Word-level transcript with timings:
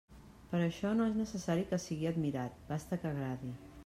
Per 0.51 0.57
a 0.59 0.65
això 0.67 0.93
no 1.01 1.05
és 1.09 1.19
necessari 1.19 1.65
que 1.73 1.79
sigui 1.83 2.09
admirat, 2.13 2.57
basta 2.73 2.99
que 3.05 3.09
agradi. 3.11 3.51